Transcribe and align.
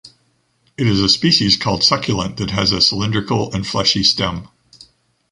It 0.79 0.87
is 0.87 0.99
a 0.99 1.07
species 1.07 1.57
called 1.57 1.83
succulent 1.83 2.37
that 2.37 2.49
has 2.49 2.71
a 2.71 2.81
cylindrical 2.81 3.53
and 3.53 3.67
fleshy 3.67 4.01
stem. 4.01 4.47